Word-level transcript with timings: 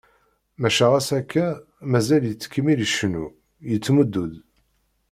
Maca 0.61 0.85
ɣas 0.91 1.09
akka, 1.19 1.45
mazal 1.91 2.23
yettkemmil 2.27 2.79
icennu, 2.85 3.25
yettmuddu-d. 3.69 4.33